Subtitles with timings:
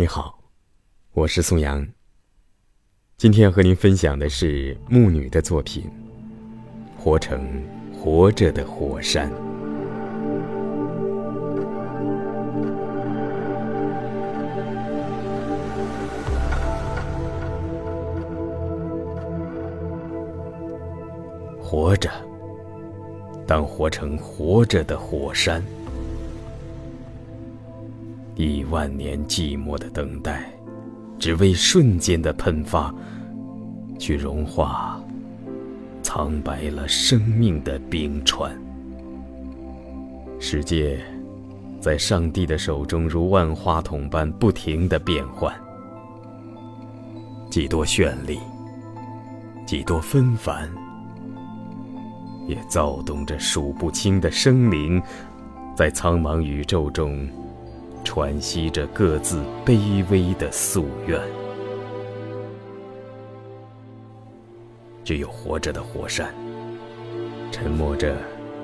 [0.00, 0.38] 你好，
[1.12, 1.86] 我是宋阳。
[3.18, 5.84] 今天要和您分享的是木女的作品
[6.98, 7.62] 《活成
[7.92, 9.30] 活着的火山》。
[21.62, 22.10] 活着，
[23.46, 25.62] 当活成活着的火山。
[28.36, 30.50] 亿万年寂寞的等待，
[31.18, 32.94] 只为瞬间的喷发，
[33.98, 34.98] 去融化
[36.02, 38.50] 苍白了生命的冰川。
[40.38, 40.98] 世界
[41.80, 45.54] 在上帝的手中如万花筒般不停的变换，
[47.50, 48.38] 几多绚丽，
[49.66, 50.66] 几多纷繁，
[52.48, 55.02] 也躁动着数不清的生灵，
[55.76, 57.28] 在苍茫宇宙中。
[58.02, 61.20] 喘息着各自卑微的夙愿，
[65.04, 66.34] 只有活着的火山，
[67.52, 68.16] 沉默着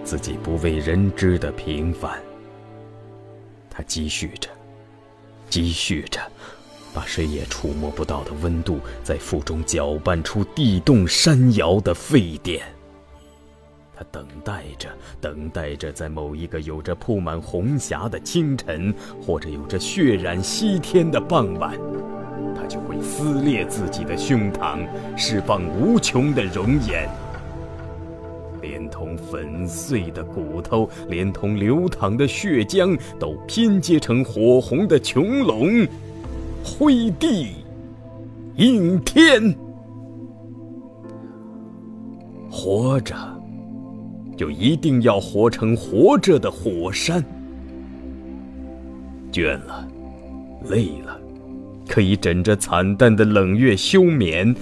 [0.03, 2.21] 自己不为人知的平凡。
[3.71, 4.49] 它积蓄着，
[5.49, 6.21] 积蓄着，
[6.93, 12.65] 把谁也触摸不到的温度，在腹中搅拌出地动山摇的沸点。
[13.99, 14.91] 他等待着，
[15.23, 21.75] 等待着，在某一个有着铺满红霞的清晨，或者有着血染西天的傍晚，
[22.55, 24.87] 他就会撕裂自己的胸膛，
[25.17, 27.09] 释放无穷的熔岩，
[28.61, 35.89] 连同粉碎的骨头，连同流淌的血浆，都拼接成火红的穹隆，
[36.63, 37.55] 灰地
[38.57, 39.57] 映天，
[42.51, 43.17] 活着。
[44.37, 47.25] 就一定要活成活着的火山。
[49.33, 49.87] 倦了，
[50.69, 51.19] 累了，
[51.89, 54.55] 可以枕着惨淡的冷月休眠，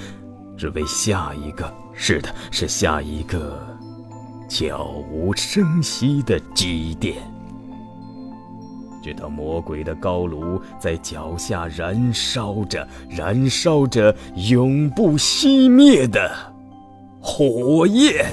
[0.57, 1.73] 只为下一个。
[1.93, 3.57] 是的，是下一个
[4.49, 7.15] 悄无声息的积淀，
[9.01, 14.13] 直到魔鬼的高炉在脚下燃烧着，燃烧着
[14.49, 16.29] 永不熄灭的
[17.21, 18.27] 火焰。